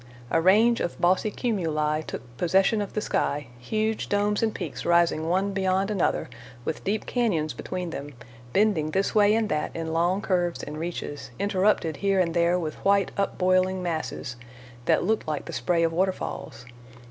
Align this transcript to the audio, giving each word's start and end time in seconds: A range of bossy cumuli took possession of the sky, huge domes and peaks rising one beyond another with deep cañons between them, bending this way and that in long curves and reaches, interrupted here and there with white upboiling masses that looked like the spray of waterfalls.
A 0.31 0.41
range 0.41 0.79
of 0.79 0.99
bossy 0.99 1.29
cumuli 1.29 2.01
took 2.07 2.35
possession 2.35 2.81
of 2.81 2.93
the 2.93 3.01
sky, 3.01 3.49
huge 3.59 4.09
domes 4.09 4.41
and 4.41 4.51
peaks 4.51 4.83
rising 4.83 5.29
one 5.29 5.53
beyond 5.53 5.91
another 5.91 6.27
with 6.65 6.83
deep 6.83 7.05
cañons 7.05 7.55
between 7.55 7.91
them, 7.91 8.15
bending 8.51 8.89
this 8.89 9.13
way 9.13 9.35
and 9.35 9.47
that 9.49 9.69
in 9.75 9.93
long 9.93 10.19
curves 10.23 10.63
and 10.63 10.79
reaches, 10.79 11.29
interrupted 11.37 11.97
here 11.97 12.19
and 12.19 12.33
there 12.33 12.57
with 12.57 12.83
white 12.83 13.11
upboiling 13.15 13.83
masses 13.83 14.37
that 14.85 15.03
looked 15.03 15.27
like 15.27 15.45
the 15.45 15.53
spray 15.53 15.83
of 15.83 15.93
waterfalls. 15.93 16.65